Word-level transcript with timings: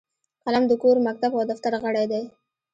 قلم 0.45 0.63
د 0.67 0.73
کور، 0.81 0.97
مکتب 1.07 1.31
او 1.37 1.43
دفتر 1.51 1.73
غړی 1.83 2.05
دی 2.11 2.23